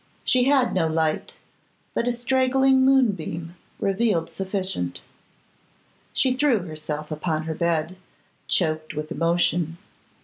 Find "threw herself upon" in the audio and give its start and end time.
6.33-7.43